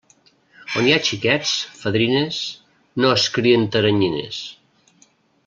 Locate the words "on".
0.79-0.87